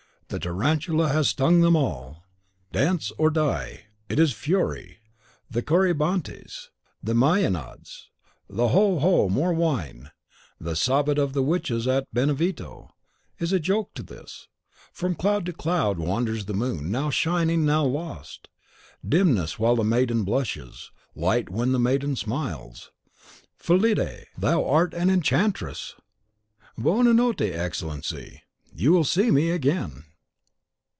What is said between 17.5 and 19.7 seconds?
now lost. Dimness